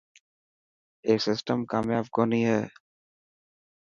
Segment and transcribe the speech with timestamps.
[1.05, 2.59] اي سسٽم ڪامپاب ڪوني هي.